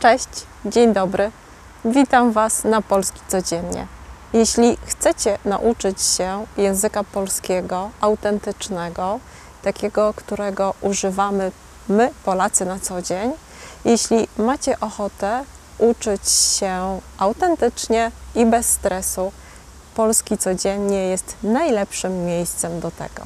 Cześć, 0.00 0.28
dzień 0.64 0.92
dobry. 0.92 1.30
Witam 1.84 2.32
Was 2.32 2.64
na 2.64 2.82
Polski 2.82 3.20
Codziennie. 3.28 3.86
Jeśli 4.32 4.76
chcecie 4.86 5.38
nauczyć 5.44 6.02
się 6.02 6.46
języka 6.56 7.04
polskiego 7.04 7.90
autentycznego, 8.00 9.20
takiego, 9.62 10.14
którego 10.16 10.74
używamy 10.80 11.52
my, 11.88 12.10
Polacy, 12.24 12.64
na 12.64 12.78
co 12.78 13.02
dzień, 13.02 13.32
jeśli 13.84 14.28
macie 14.38 14.80
ochotę 14.80 15.44
uczyć 15.78 16.30
się 16.30 17.00
autentycznie 17.18 18.10
i 18.34 18.46
bez 18.46 18.70
stresu, 18.70 19.32
Polski 19.94 20.38
Codziennie 20.38 21.08
jest 21.08 21.36
najlepszym 21.42 22.24
miejscem 22.24 22.80
do 22.80 22.90
tego. 22.90 23.22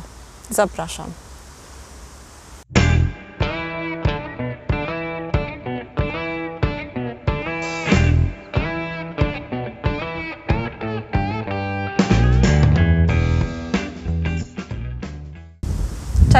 Zapraszam. 0.50 1.23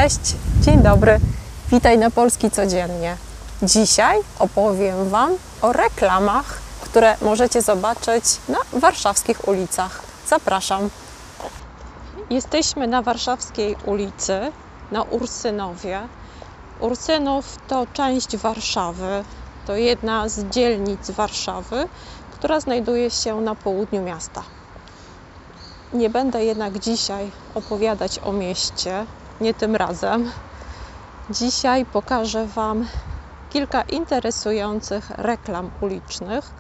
Cześć, 0.05 0.35
dzień 0.61 0.83
dobry. 0.83 1.21
Witaj 1.71 1.99
na 1.99 2.11
Polski 2.11 2.51
Codziennie. 2.51 3.17
Dzisiaj 3.63 4.19
opowiem 4.39 5.09
Wam 5.09 5.31
o 5.63 5.73
reklamach, 5.73 6.59
które 6.81 7.17
możecie 7.23 7.63
zobaczyć 7.63 8.25
na 8.49 8.59
warszawskich 8.73 9.49
ulicach. 9.49 10.03
Zapraszam. 10.29 10.91
Jesteśmy 12.31 12.87
na 12.87 13.03
warszawskiej 13.03 13.77
ulicy, 13.85 14.53
na 14.93 15.03
Ursynowie. 15.03 16.01
Ursynów 16.81 17.57
to 17.69 17.87
część 17.93 18.37
Warszawy, 18.37 19.25
to 19.67 19.77
jedna 19.77 20.29
z 20.29 20.45
dzielnic 20.45 21.11
Warszawy, 21.11 21.89
która 22.33 22.61
znajduje 22.61 23.11
się 23.11 23.41
na 23.41 23.55
południu 23.55 24.03
miasta. 24.03 24.43
Nie 25.93 26.11
będę 26.11 26.45
jednak 26.45 26.79
dzisiaj 26.79 27.31
opowiadać 27.55 28.19
o 28.25 28.33
mieście, 28.33 29.07
nie 29.41 29.55
tym 29.55 29.77
razem. 29.77 30.31
Dzisiaj 31.31 31.87
pokażę 31.87 32.47
Wam 32.47 32.87
kilka 33.51 33.83
interesujących 33.83 35.11
reklam 35.11 35.71
ulicznych, 35.81 36.51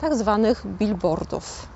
tak 0.00 0.14
zwanych 0.14 0.66
billboardów. 0.66 1.66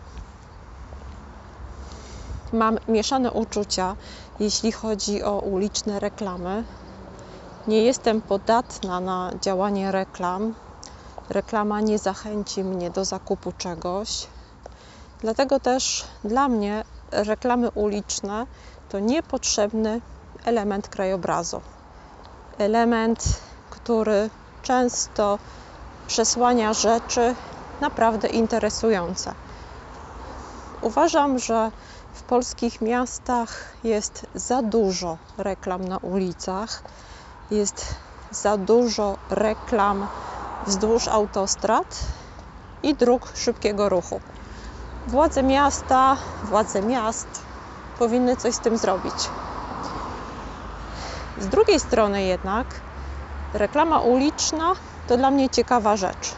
Mam 2.52 2.78
mieszane 2.88 3.32
uczucia, 3.32 3.96
jeśli 4.41 4.72
chodzi 4.72 5.22
o 5.22 5.38
uliczne 5.38 6.00
reklamy. 6.00 6.64
Nie 7.66 7.82
jestem 7.82 8.22
podatna 8.22 9.00
na 9.00 9.30
działanie 9.41 9.92
reklam. 9.92 10.54
Reklama 11.28 11.80
nie 11.80 11.98
zachęci 11.98 12.64
mnie 12.64 12.91
do 12.91 13.04
zakupu 13.04 13.52
czegoś. 13.58 14.26
Dlatego 15.20 15.60
też 15.60 16.04
dla 16.24 16.48
mnie 16.48 16.84
reklamy 17.10 17.70
uliczne 17.70 18.47
to 18.92 19.00
niepotrzebny 19.00 20.00
element 20.44 20.88
krajobrazu. 20.88 21.60
Element, 22.58 23.40
który 23.70 24.30
często 24.62 25.38
przesłania 26.06 26.72
rzeczy 26.72 27.34
naprawdę 27.80 28.28
interesujące. 28.28 29.34
Uważam, 30.82 31.38
że 31.38 31.70
w 32.14 32.22
polskich 32.22 32.80
miastach 32.80 33.76
jest 33.84 34.26
za 34.34 34.62
dużo 34.62 35.16
reklam 35.38 35.84
na 35.84 35.98
ulicach, 35.98 36.82
jest 37.50 37.94
za 38.30 38.56
dużo 38.56 39.16
reklam 39.30 40.06
wzdłuż 40.66 41.08
autostrad 41.08 42.00
i 42.82 42.94
dróg 42.94 43.32
szybkiego 43.36 43.88
ruchu. 43.88 44.20
Władze 45.06 45.42
miasta, 45.42 46.16
władze 46.44 46.82
miast 46.82 47.51
powinny 48.02 48.36
coś 48.36 48.54
z 48.54 48.58
tym 48.58 48.76
zrobić. 48.76 49.14
Z 51.40 51.46
drugiej 51.46 51.80
strony 51.80 52.22
jednak 52.22 52.66
reklama 53.54 54.00
uliczna 54.00 54.72
to 55.08 55.16
dla 55.16 55.30
mnie 55.30 55.50
ciekawa 55.50 55.96
rzecz. 55.96 56.34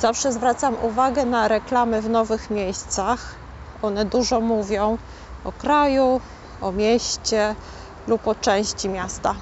Zawsze 0.00 0.32
zwracam 0.32 0.74
uwagę 0.82 1.24
na 1.24 1.48
reklamy 1.48 2.02
w 2.02 2.08
nowych 2.08 2.50
miejscach. 2.50 3.34
One 3.82 4.04
dużo 4.04 4.40
mówią 4.40 4.98
o 5.44 5.52
kraju, 5.52 6.20
o 6.62 6.72
mieście 6.72 7.54
lub 8.08 8.28
o 8.28 8.34
części 8.34 8.88
miasta. 8.88 9.34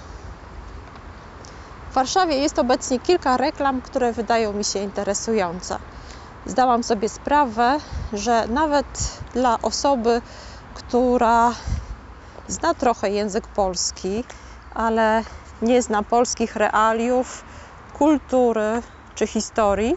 W 1.91 1.95
Warszawie 1.95 2.37
jest 2.37 2.59
obecnie 2.59 3.01
kilka 3.01 3.37
reklam, 3.37 3.81
które 3.81 4.13
wydają 4.13 4.53
mi 4.53 4.65
się 4.65 4.79
interesujące. 4.79 5.79
Zdałam 6.47 6.83
sobie 6.83 7.09
sprawę, 7.09 7.79
że 8.13 8.49
nawet 8.49 8.87
dla 9.35 9.59
osoby, 9.63 10.23
która 10.89 11.53
zna 12.49 12.75
trochę 12.75 13.11
język 13.11 13.47
polski, 13.47 14.25
ale 14.75 15.23
nie 15.63 15.83
zna 15.83 16.03
polskich 16.03 16.57
realiów, 16.57 17.45
kultury 17.99 18.83
czy 19.15 19.27
historii, 19.27 19.97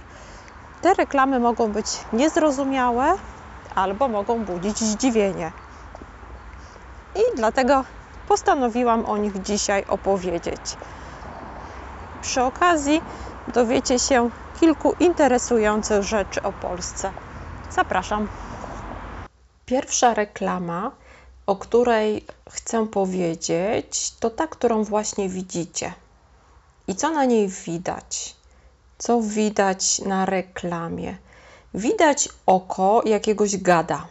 te 0.81 0.94
reklamy 0.94 1.40
mogą 1.40 1.72
być 1.72 1.85
niezrozumiałe 2.13 3.13
albo 3.75 4.07
mogą 4.07 4.40
budzić 4.40 4.79
zdziwienie. 4.79 5.52
I 7.16 7.35
dlatego 7.35 7.84
postanowiłam 8.28 9.06
o 9.06 9.18
nich 9.18 9.41
dzisiaj 9.41 9.85
opowiedzieć. 9.88 10.78
Przy 12.22 12.44
okazji 12.44 13.02
dowiecie 13.47 14.00
się 14.00 14.29
kilku 14.59 14.94
interesujących 15.00 16.03
rzeczy 16.03 16.41
o 16.41 16.52
Polsce. 16.52 17.12
Zapraszam. 17.69 18.28
Pierwsza 19.72 20.14
reklama, 20.14 20.92
o 21.48 21.56
której 21.56 22.26
chcę 22.50 22.88
powiedzieć, 22.88 24.14
to 24.20 24.30
ta, 24.30 24.48
którą 24.48 24.84
właśnie 24.84 25.30
widzicie. 25.30 25.94
I 26.88 26.96
co 26.96 27.12
na 27.12 27.26
niej 27.26 27.48
widać? 27.48 28.36
Co 28.98 29.22
widać 29.22 30.00
na 30.00 30.26
reklamie? 30.26 31.18
Widać 31.74 32.30
oko 32.46 33.02
jakiegoś 33.06 33.58
gada. 33.58 34.08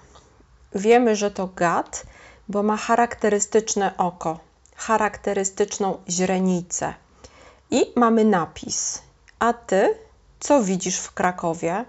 Wiemy, 0.74 1.16
że 1.16 1.30
to 1.30 1.46
gad, 1.46 2.06
bo 2.48 2.62
ma 2.62 2.76
charakterystyczne 2.76 3.96
oko, 3.96 4.38
charakterystyczną 4.76 5.98
źrenicę. 6.08 6.94
I 7.70 7.92
mamy 7.96 8.24
napis. 8.24 9.02
A 9.38 9.52
ty 9.52 9.94
co 10.40 10.62
widzisz 10.62 10.98
w 10.98 11.12
Krakowie? 11.12 11.84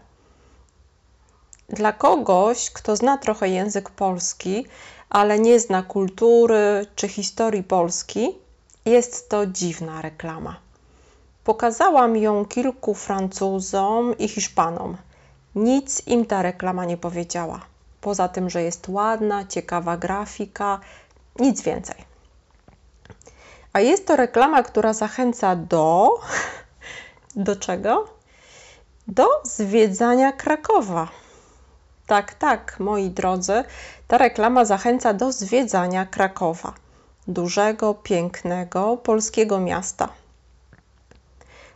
Dla 1.71 1.93
kogoś, 1.93 2.69
kto 2.71 2.95
zna 2.95 3.17
trochę 3.17 3.49
język 3.49 3.89
polski, 3.89 4.65
ale 5.09 5.39
nie 5.39 5.59
zna 5.59 5.83
kultury 5.83 6.85
czy 6.95 7.07
historii 7.07 7.63
Polski, 7.63 8.35
jest 8.85 9.29
to 9.29 9.45
dziwna 9.45 10.01
reklama. 10.01 10.55
Pokazałam 11.43 12.17
ją 12.17 12.45
kilku 12.45 12.93
Francuzom 12.93 14.17
i 14.17 14.27
Hiszpanom. 14.27 14.97
Nic 15.55 16.07
im 16.07 16.25
ta 16.25 16.41
reklama 16.41 16.85
nie 16.85 16.97
powiedziała. 16.97 17.61
Poza 18.01 18.27
tym, 18.27 18.49
że 18.49 18.63
jest 18.63 18.89
ładna, 18.89 19.45
ciekawa 19.45 19.97
grafika, 19.97 20.79
nic 21.39 21.61
więcej. 21.61 21.95
A 23.73 23.79
jest 23.79 24.07
to 24.07 24.15
reklama, 24.15 24.63
która 24.63 24.93
zachęca 24.93 25.55
do. 25.55 26.19
Do 27.35 27.55
czego? 27.55 28.07
Do 29.07 29.27
zwiedzania 29.43 30.31
Krakowa. 30.31 31.07
Tak, 32.11 32.33
tak, 32.33 32.79
moi 32.79 33.09
drodzy, 33.09 33.63
ta 34.07 34.17
reklama 34.17 34.65
zachęca 34.65 35.13
do 35.13 35.31
zwiedzania 35.31 36.05
Krakowa, 36.05 36.73
dużego, 37.27 37.93
pięknego 37.93 38.97
polskiego 38.97 39.59
miasta. 39.59 40.09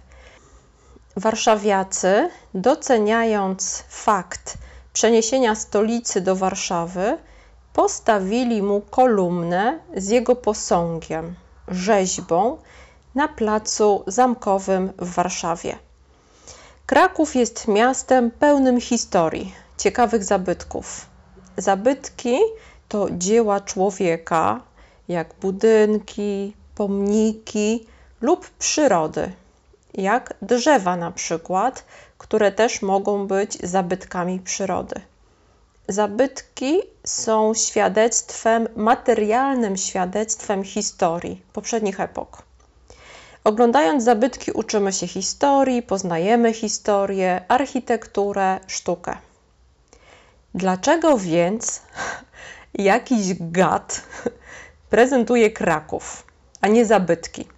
Warszawiacy, 1.17 2.31
doceniając 2.55 3.85
fakt 3.89 4.59
przeniesienia 4.93 5.55
stolicy 5.55 6.21
do 6.21 6.37
Warszawy, 6.37 7.19
postawili 7.73 8.63
mu 8.63 8.81
kolumnę 8.81 9.79
z 9.97 10.09
jego 10.09 10.37
posągiem, 10.37 11.35
rzeźbą 11.69 12.59
na 13.15 13.29
placu 13.29 14.05
zamkowym 14.07 14.93
w 14.99 15.15
Warszawie. 15.15 15.79
Kraków 16.87 17.37
jest 17.37 17.69
miastem 17.69 18.31
pełnym 18.31 18.81
historii, 18.81 19.55
ciekawych 19.79 20.25
zabytków. 20.25 21.07
Zabytki 21.57 22.39
to 22.89 23.07
dzieła 23.11 23.61
człowieka, 23.61 24.61
jak 25.09 25.35
budynki, 25.41 26.57
pomniki 26.75 27.87
lub 28.21 28.51
przyrody. 28.51 29.33
jak 29.95 30.35
drzewa 30.43 30.97
na 30.97 31.11
przykład, 31.11 31.85
które 32.19 32.53
też 32.53 32.83
mogą 32.83 33.27
być 33.27 33.59
zabytkami 33.63 34.41
przyrody. 34.41 35.01
Zabytki 35.89 36.81
są 37.05 37.55
świadectwem, 37.55 38.69
materialnym 38.77 39.77
świadectwem 39.77 40.65
historii 40.65 41.43
poprzednich 41.53 42.01
epok. 42.01 42.43
Oglądając 43.45 44.05
zabytki, 44.05 44.53
uczymy 44.53 44.93
się 44.93 45.07
historii, 45.07 45.83
poznajemy 45.83 46.53
historię, 46.53 47.45
architekturę, 47.49 48.61
sztukę. 48.67 49.17
Dlaczego 50.55 51.19
więc 51.19 51.83
jakiś 52.75 53.35
gad 53.41 54.03
prezentuje 54.91 55.51
Kraków, 55.51 56.27
a 56.61 56.69
nie 56.69 56.87
zabytki? 56.87 57.49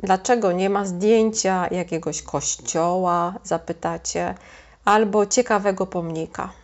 Dlaczego 0.00 0.52
nie 0.52 0.70
ma 0.70 0.84
zdjęcia 0.84 1.68
jakiegoś 1.70 2.22
kościoła, 2.22 3.34
zapytacie, 3.44 4.34
albo 4.84 5.26
ciekawego 5.26 5.86
pomnika? 5.86 6.63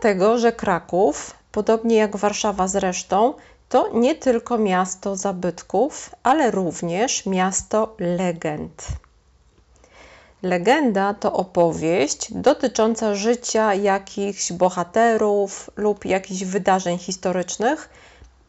Dlatego, 0.00 0.38
że 0.38 0.52
Kraków, 0.52 1.34
podobnie 1.52 1.96
jak 1.96 2.16
Warszawa 2.16 2.68
zresztą, 2.68 3.34
to 3.68 3.90
nie 3.94 4.14
tylko 4.14 4.58
miasto 4.58 5.16
zabytków, 5.16 6.10
ale 6.22 6.50
również 6.50 7.26
miasto 7.26 7.94
legend. 7.98 8.86
Legenda 10.42 11.14
to 11.14 11.32
opowieść 11.32 12.32
dotycząca 12.32 13.14
życia 13.14 13.74
jakichś 13.74 14.52
bohaterów 14.52 15.70
lub 15.76 16.04
jakichś 16.04 16.44
wydarzeń 16.44 16.98
historycznych, 16.98 17.90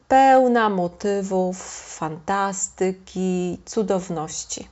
pełna 0.07 0.69
motywów 0.69 1.57
fantastyki, 1.97 3.57
cudowności. 3.65 4.67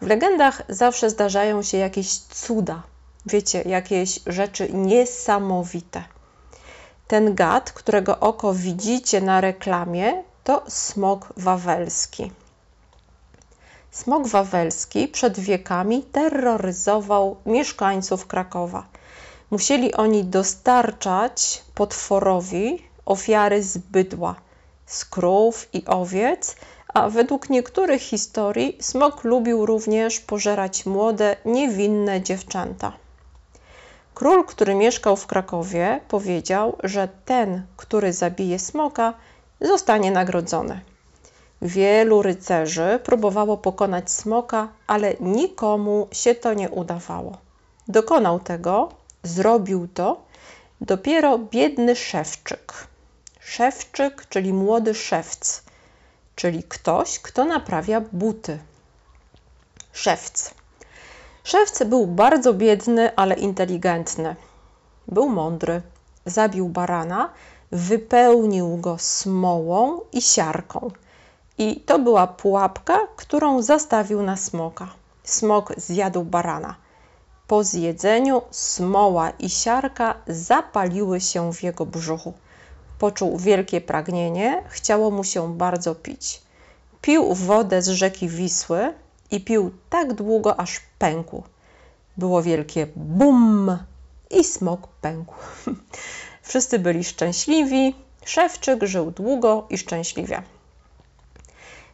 W 0.00 0.06
legendach 0.06 0.62
zawsze 0.68 1.10
zdarzają 1.10 1.62
się 1.62 1.78
jakieś 1.78 2.18
cuda, 2.18 2.82
wiecie, 3.26 3.62
jakieś 3.62 4.20
rzeczy 4.26 4.72
niesamowite. 4.72 6.04
Ten 7.08 7.34
gad, 7.34 7.72
którego 7.72 8.20
oko 8.20 8.54
widzicie 8.54 9.20
na 9.20 9.40
reklamie, 9.40 10.22
to 10.44 10.62
smok 10.68 11.32
wawelski. 11.36 12.32
Smok 13.90 14.28
wawelski 14.28 15.08
przed 15.08 15.40
wiekami 15.40 16.02
terroryzował 16.02 17.36
mieszkańców 17.46 18.26
Krakowa. 18.26 18.86
Musieli 19.50 19.94
oni 19.94 20.24
dostarczać 20.24 21.62
potworowi 21.74 22.82
ofiary 23.06 23.62
z 23.62 23.78
bydła, 23.78 24.34
z 24.86 25.04
krów 25.04 25.68
i 25.72 25.84
owiec, 25.86 26.56
a 26.94 27.08
według 27.08 27.50
niektórych 27.50 28.02
historii 28.02 28.78
smok 28.80 29.24
lubił 29.24 29.66
również 29.66 30.20
pożerać 30.20 30.86
młode, 30.86 31.36
niewinne 31.44 32.22
dziewczęta. 32.22 33.03
Król, 34.14 34.44
który 34.44 34.74
mieszkał 34.74 35.16
w 35.16 35.26
Krakowie, 35.26 36.00
powiedział, 36.08 36.76
że 36.82 37.08
ten, 37.24 37.66
który 37.76 38.12
zabije 38.12 38.58
smoka, 38.58 39.14
zostanie 39.60 40.10
nagrodzony. 40.10 40.80
Wielu 41.62 42.22
rycerzy 42.22 43.00
próbowało 43.04 43.56
pokonać 43.56 44.10
smoka, 44.10 44.68
ale 44.86 45.14
nikomu 45.20 46.08
się 46.12 46.34
to 46.34 46.54
nie 46.54 46.70
udawało. 46.70 47.36
Dokonał 47.88 48.40
tego, 48.40 48.88
zrobił 49.22 49.88
to 49.94 50.22
dopiero 50.80 51.38
biedny 51.38 51.96
szewczyk. 51.96 52.72
Szewczyk, 53.40 54.26
czyli 54.28 54.52
młody 54.52 54.94
szewc, 54.94 55.62
czyli 56.36 56.62
ktoś, 56.62 57.18
kto 57.18 57.44
naprawia 57.44 58.00
buty. 58.00 58.58
Szewc. 59.92 60.54
Szewc 61.44 61.82
był 61.84 62.06
bardzo 62.06 62.54
biedny, 62.54 63.16
ale 63.16 63.34
inteligentny. 63.34 64.36
Był 65.08 65.28
mądry. 65.28 65.82
Zabił 66.26 66.68
barana, 66.68 67.30
wypełnił 67.70 68.76
go 68.76 68.96
smołą 68.98 70.00
i 70.12 70.22
siarką. 70.22 70.90
I 71.58 71.80
to 71.80 71.98
była 71.98 72.26
pułapka, 72.26 72.98
którą 73.16 73.62
zastawił 73.62 74.22
na 74.22 74.36
smoka. 74.36 74.88
Smok 75.24 75.72
zjadł 75.76 76.24
barana. 76.24 76.74
Po 77.46 77.64
zjedzeniu 77.64 78.42
smoła 78.50 79.30
i 79.30 79.50
siarka 79.50 80.14
zapaliły 80.26 81.20
się 81.20 81.52
w 81.52 81.62
jego 81.62 81.86
brzuchu. 81.86 82.32
Poczuł 82.98 83.38
wielkie 83.38 83.80
pragnienie, 83.80 84.64
chciało 84.68 85.10
mu 85.10 85.24
się 85.24 85.58
bardzo 85.58 85.94
pić. 85.94 86.42
Pił 87.00 87.34
wodę 87.34 87.82
z 87.82 87.88
rzeki 87.88 88.28
Wisły 88.28 88.94
i 89.30 89.40
pił 89.40 89.70
tak 89.90 90.12
długo, 90.12 90.60
aż 90.60 90.80
pękł. 90.98 91.42
Było 92.16 92.42
wielkie 92.42 92.86
bum 92.96 93.78
i 94.30 94.44
smok 94.44 94.88
pękł. 94.88 95.34
Wszyscy 96.42 96.78
byli 96.78 97.04
szczęśliwi. 97.04 97.94
Szewczyk 98.24 98.84
żył 98.84 99.10
długo 99.10 99.66
i 99.70 99.78
szczęśliwie. 99.78 100.42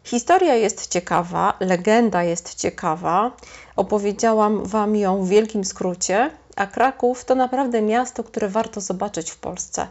Historia 0.04 0.54
jest 0.54 0.86
ciekawa, 0.86 1.54
legenda 1.60 2.22
jest 2.22 2.54
ciekawa. 2.54 3.32
Opowiedziałam 3.76 4.64
Wam 4.64 4.96
ją 4.96 5.24
w 5.24 5.28
wielkim 5.28 5.64
skrócie, 5.64 6.30
a 6.56 6.66
Kraków 6.66 7.24
to 7.24 7.34
naprawdę 7.34 7.82
miasto, 7.82 8.24
które 8.24 8.48
warto 8.48 8.80
zobaczyć 8.80 9.30
w 9.30 9.38
Polsce. 9.38 9.86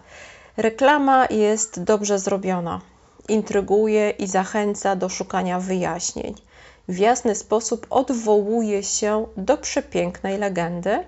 Reklama 0.57 1.27
jest 1.29 1.83
dobrze 1.83 2.19
zrobiona, 2.19 2.81
intryguje 3.27 4.09
i 4.09 4.27
zachęca 4.27 4.95
do 4.95 5.09
szukania 5.09 5.59
wyjaśnień. 5.59 6.35
W 6.89 6.97
jasny 6.97 7.35
sposób 7.35 7.87
odwołuje 7.89 8.83
się 8.83 9.27
do 9.37 9.57
przepięknej 9.57 10.37
legendy, 10.37 11.03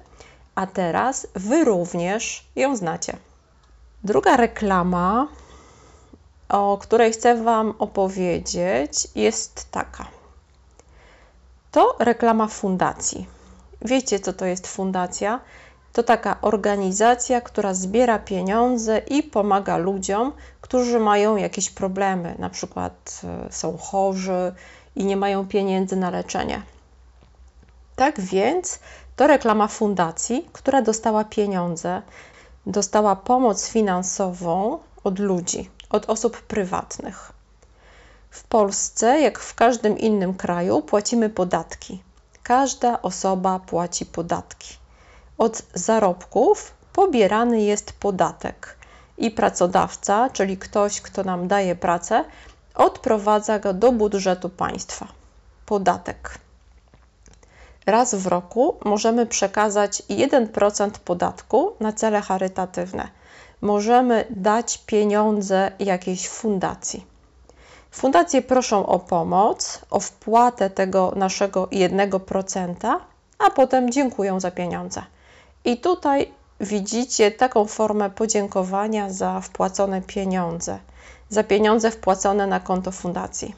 a 0.55 0.67
teraz 0.67 1.27
Wy 1.35 1.63
również 1.63 2.47
ją 2.55 2.75
znacie. 2.75 3.17
Druga 4.03 4.37
reklama 4.37 5.27
o 6.51 6.77
której 6.77 7.11
chcę 7.11 7.43
Wam 7.43 7.73
opowiedzieć, 7.79 9.07
jest 9.15 9.71
taka. 9.71 10.05
To 11.71 11.95
reklama 11.99 12.47
fundacji. 12.47 13.27
Wiecie, 13.81 14.19
co 14.19 14.33
to 14.33 14.45
jest 14.45 14.67
fundacja? 14.67 15.39
To 15.93 16.03
taka 16.03 16.41
organizacja, 16.41 17.41
która 17.41 17.73
zbiera 17.73 18.19
pieniądze 18.19 18.97
i 18.97 19.23
pomaga 19.23 19.77
ludziom, 19.77 20.31
którzy 20.61 20.99
mają 20.99 21.35
jakieś 21.35 21.69
problemy, 21.69 22.35
na 22.39 22.49
przykład 22.49 23.21
e, 23.23 23.51
są 23.51 23.77
chorzy 23.77 24.53
i 24.95 25.05
nie 25.05 25.17
mają 25.17 25.47
pieniędzy 25.47 25.95
na 25.95 26.09
leczenie. 26.09 26.61
Tak 27.95 28.21
więc 28.21 28.79
to 29.15 29.27
reklama 29.27 29.67
fundacji, 29.67 30.49
która 30.53 30.81
dostała 30.81 31.23
pieniądze, 31.23 32.01
dostała 32.65 33.15
pomoc 33.15 33.67
finansową 33.67 34.79
od 35.03 35.19
ludzi 35.19 35.69
od 35.91 36.09
osób 36.09 36.41
prywatnych. 36.41 37.31
W 38.29 38.43
Polsce, 38.43 39.21
jak 39.21 39.39
w 39.39 39.55
każdym 39.55 39.97
innym 39.97 40.33
kraju, 40.33 40.81
płacimy 40.81 41.29
podatki. 41.29 42.03
Każda 42.43 43.01
osoba 43.01 43.59
płaci 43.59 44.05
podatki. 44.05 44.77
Od 45.37 45.61
zarobków 45.73 46.73
pobierany 46.93 47.61
jest 47.61 47.93
podatek 47.93 48.77
i 49.17 49.31
pracodawca, 49.31 50.29
czyli 50.29 50.57
ktoś, 50.57 51.01
kto 51.01 51.23
nam 51.23 51.47
daje 51.47 51.75
pracę, 51.75 52.25
odprowadza 52.75 53.59
go 53.59 53.73
do 53.73 53.91
budżetu 53.91 54.49
państwa. 54.49 55.07
Podatek. 55.65 56.37
Raz 57.85 58.15
w 58.15 58.27
roku 58.27 58.77
możemy 58.85 59.25
przekazać 59.25 60.03
1% 60.09 60.89
podatku 60.91 61.73
na 61.79 61.93
cele 61.93 62.21
charytatywne 62.21 63.21
możemy 63.61 64.25
dać 64.29 64.77
pieniądze 64.77 65.71
jakiejś 65.79 66.29
fundacji. 66.29 67.05
Fundacje 67.91 68.41
proszą 68.41 68.85
o 68.85 68.99
pomoc, 68.99 69.81
o 69.89 69.99
wpłatę 69.99 70.69
tego 70.69 71.13
naszego 71.15 71.65
1%, 71.65 72.95
a 73.39 73.49
potem 73.49 73.91
dziękują 73.91 74.39
za 74.39 74.51
pieniądze. 74.51 75.03
I 75.65 75.77
tutaj 75.77 76.31
widzicie 76.59 77.31
taką 77.31 77.65
formę 77.65 78.09
podziękowania 78.09 79.09
za 79.09 79.41
wpłacone 79.41 80.01
pieniądze, 80.01 80.79
za 81.31 81.43
pieniądze 81.43 81.91
wpłacone 81.91 82.47
na 82.47 82.59
konto 82.59 82.91
fundacji. 82.91 83.55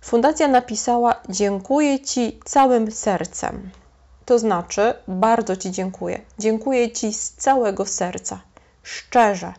Fundacja 0.00 0.48
napisała: 0.48 1.14
Dziękuję 1.28 2.00
Ci 2.00 2.40
całym 2.44 2.90
sercem. 2.90 3.70
To 4.24 4.38
znaczy, 4.38 4.94
bardzo 5.08 5.56
Ci 5.56 5.70
dziękuję. 5.70 6.20
Dziękuję 6.38 6.90
Ci 6.90 7.12
z 7.12 7.32
całego 7.32 7.86
serca 7.86 8.40
szczerze. 8.82 9.52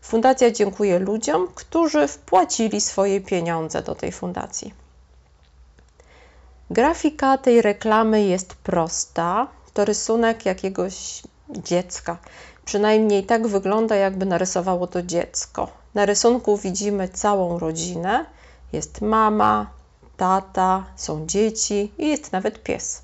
Fundacja 0.00 0.50
dziękuję 0.50 0.98
ludziom, 0.98 1.48
którzy 1.54 2.08
wpłacili 2.08 2.80
swoje 2.80 3.20
pieniądze 3.20 3.82
do 3.82 3.94
tej 3.94 4.12
fundacji. 4.12 4.74
Grafika 6.70 7.38
tej 7.38 7.62
reklamy 7.62 8.24
jest 8.24 8.54
prosta. 8.54 9.48
To 9.74 9.84
rysunek 9.84 10.46
jakiegoś 10.46 11.22
dziecka. 11.50 12.16
Przynajmniej 12.64 13.24
tak 13.24 13.46
wygląda, 13.46 13.96
jakby 13.96 14.26
narysowało 14.26 14.86
to 14.86 15.02
dziecko. 15.02 15.83
Na 15.94 16.06
rysunku 16.06 16.56
widzimy 16.56 17.08
całą 17.08 17.58
rodzinę. 17.58 18.24
Jest 18.72 19.00
mama, 19.00 19.66
tata, 20.16 20.84
są 20.96 21.26
dzieci 21.26 21.92
i 21.98 22.08
jest 22.08 22.32
nawet 22.32 22.62
pies. 22.62 23.02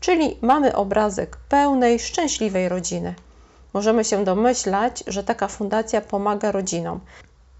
Czyli 0.00 0.36
mamy 0.40 0.76
obrazek 0.76 1.36
pełnej, 1.48 1.98
szczęśliwej 1.98 2.68
rodziny. 2.68 3.14
Możemy 3.74 4.04
się 4.04 4.24
domyślać, 4.24 5.04
że 5.06 5.24
taka 5.24 5.48
fundacja 5.48 6.00
pomaga 6.00 6.52
rodzinom. 6.52 7.00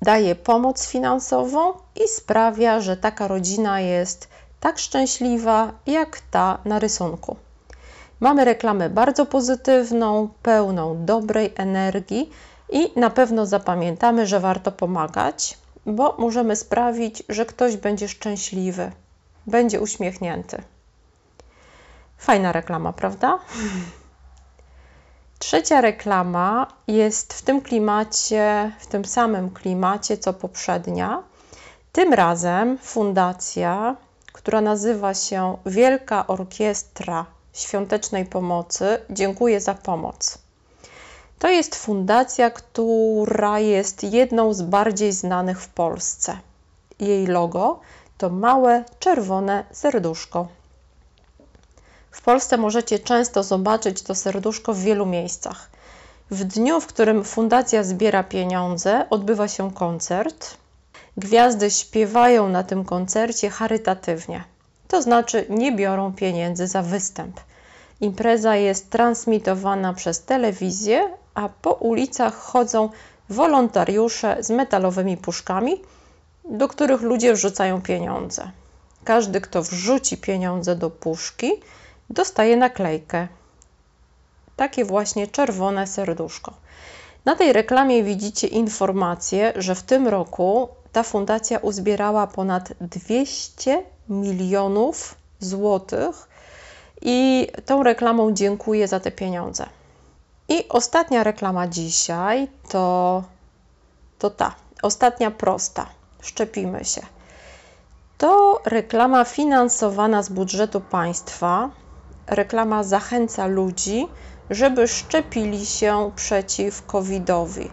Daje 0.03 0.35
pomoc 0.35 0.87
finansową 0.87 1.73
i 2.05 2.09
sprawia, 2.09 2.81
że 2.81 2.97
taka 2.97 3.29
rodzina 3.29 3.81
jest 3.81 4.29
tak 4.61 4.79
szczęśliwa 4.79 5.73
jak 5.87 6.21
ta 6.31 6.59
na 6.65 6.79
rysunku. 6.79 7.37
Mamy 8.21 8.45
reklamę 8.45 8.91
bardzo 8.91 9.27
pozytywną, 9.27 10.29
pełną 10.43 11.05
dobrej 11.05 11.53
energii 11.57 12.31
i 12.73 13.00
na 13.00 13.11
pewno 13.11 13.47
zapamiętamy, 13.47 14.26
że 14.26 14.41
warto 14.41 14.73
pomagać, 14.73 15.59
bo 15.87 16.17
możemy 16.19 16.57
sprawić, 16.57 17.23
że 17.29 17.47
ktoś 17.47 17.76
będzie 17.76 18.09
szczęśliwy, 18.09 18.93
będzie 19.47 19.81
uśmiechnięty. 19.81 20.62
Fajna 22.19 22.52
reklama, 22.52 22.93
prawda? 22.93 23.38
Trzecia 25.38 25.81
reklama 25.81 26.67
jest 26.88 27.35
w 27.35 27.43
tym 27.43 27.61
klimacie, 27.61 28.73
w 28.79 28.87
tym 28.87 29.05
samym 29.05 29.50
klimacie 29.50 30.19
co 30.19 30.33
poprzednia. 30.33 31.23
Tym 31.93 32.14
razem 32.14 32.79
fundacja, 32.79 33.97
która 34.33 34.61
nazywa 34.61 35.14
się 35.14 35.57
Wielka 35.67 36.26
Orkiestra 36.26 37.26
Świątecznej 37.52 38.26
Pomocy, 38.26 38.99
dziękuję 39.11 39.61
za 39.61 39.75
pomoc. 39.75 40.42
To 41.43 41.49
jest 41.49 41.75
fundacja, 41.75 42.51
która 42.51 43.59
jest 43.59 44.05
jedną 44.05 44.55
z 44.55 44.63
bardziej 44.63 45.13
znanych 45.13 45.61
w 45.61 45.69
Polsce. 45.69 46.39
Jej 46.99 47.27
logo 47.27 47.81
to 48.19 48.31
małe 48.31 48.85
czerwone 48.99 49.65
serduszko. 49.73 50.49
W 52.11 52.23
Polsce 52.23 52.57
możecie 52.57 52.99
często 52.99 53.43
zobaczyć 53.43 54.03
to 54.03 54.15
serduszko 54.15 54.75
w 54.75 54.79
wielu 54.79 55.07
miejscach. 55.07 55.71
W 56.31 56.45
dniu, 56.45 56.81
w 56.81 56.87
którym 56.87 57.25
fundacja 57.25 57.85
zbiera 57.85 58.25
pieniądze, 58.25 59.07
odbywa 59.11 59.49
się 59.49 59.73
koncert. 59.73 60.57
Gwiazdy 61.17 61.71
śpiewają 61.71 62.49
na 62.49 62.63
tym 62.63 62.85
koncercie 62.85 63.51
charytatywnie, 63.51 64.45
to 64.89 65.03
znaczy 65.03 65.47
nie 65.49 65.73
biorą 65.73 66.13
pieniędzy 66.13 66.67
za 66.67 66.83
występ. 66.83 67.41
Impreza 68.01 68.57
jest 68.57 68.91
transmitowana 68.91 69.95
przez 69.95 70.25
telewizję, 70.25 71.22
a 71.35 71.49
po 71.49 71.73
ulicach 71.73 72.35
chodzą 72.35 72.89
wolontariusze 73.29 74.37
z 74.41 74.51
metalowymi 74.51 75.17
puszkami, 75.17 75.83
do 76.45 76.69
których 76.69 77.03
ludzie 77.03 77.35
wrzucają 77.35 77.83
pieniądze. 77.83 78.51
Każdy, 79.05 79.41
kto 79.41 79.62
wrzuci 79.62 80.17
pieniądze 80.17 80.77
do 80.77 80.91
puszki, 80.91 81.53
dostaje 82.11 82.57
naklejkę. 82.57 83.29
Takie 84.57 84.85
właśnie 84.85 85.27
czerwone 85.27 85.87
serduszko. 85.87 86.53
Na 87.25 87.37
tej 87.37 87.53
reklamie 87.53 88.03
widzicie 88.03 88.47
informację, 88.47 89.53
że 89.57 89.75
w 89.75 89.83
tym 89.83 90.09
roku 90.09 90.69
ta 90.93 91.03
fundacja 91.03 91.59
uzbierała 91.59 92.27
ponad 92.27 92.73
200 92.81 93.83
milionów 94.09 95.15
złotych 95.41 96.29
i 97.03 97.49
tą 97.67 97.83
reklamą 97.83 98.33
dziękuję 98.33 98.89
za 98.89 99.01
te 99.01 99.11
pieniądze. 99.11 99.67
I 100.49 100.69
ostatnia 100.69 101.25
reklama 101.25 101.67
dzisiaj 101.67 102.49
to, 102.69 103.25
to 104.19 104.31
ta, 104.31 104.55
ostatnia 104.83 105.31
prosta. 105.31 105.87
Szczepimy 106.21 106.85
się. 106.85 107.01
To 108.19 108.61
reklama 108.65 109.25
finansowana 109.25 110.23
z 110.23 110.29
budżetu 110.29 110.81
państwa 110.81 111.71
reklama 112.27 112.85
zachęca 112.85 113.47
ludzi, 113.47 114.09
żeby 114.51 114.89
szczepili 114.89 115.67
się 115.67 116.11
przeciw 116.17 116.87
COVID-owi. 116.87 117.71